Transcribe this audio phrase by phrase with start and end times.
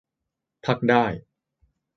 [0.65, 1.05] พักได้